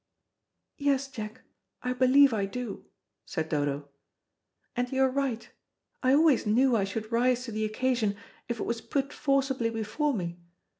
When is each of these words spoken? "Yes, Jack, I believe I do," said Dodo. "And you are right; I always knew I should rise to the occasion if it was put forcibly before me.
"Yes, 0.79 1.07
Jack, 1.07 1.41
I 1.83 1.93
believe 1.93 2.33
I 2.33 2.47
do," 2.47 2.85
said 3.23 3.49
Dodo. 3.49 3.89
"And 4.75 4.91
you 4.91 5.03
are 5.03 5.11
right; 5.11 5.47
I 6.01 6.15
always 6.15 6.47
knew 6.47 6.75
I 6.75 6.85
should 6.85 7.11
rise 7.11 7.43
to 7.43 7.51
the 7.51 7.65
occasion 7.65 8.15
if 8.49 8.59
it 8.59 8.63
was 8.63 8.81
put 8.81 9.13
forcibly 9.13 9.69
before 9.69 10.15
me. 10.15 10.39